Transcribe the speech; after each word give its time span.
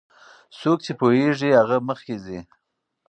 څوک 0.59 0.79
چې 0.85 0.91
پوهیږي 0.99 1.49
هغه 1.59 1.77
مخکې 1.89 2.15
ځي. 2.25 2.39